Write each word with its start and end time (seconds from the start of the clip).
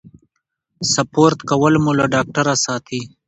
سپورت 0.93 1.39
کول 1.49 1.73
مو 1.83 1.91
له 1.99 2.05
ډاکټره 2.13 2.53
ساتي. 2.65 3.01